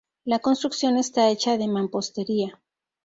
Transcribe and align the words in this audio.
La 0.25 0.39
construcción 0.39 0.97
está 0.97 1.29
hecha 1.29 1.59
de 1.59 1.67
mampostería. 1.67 2.59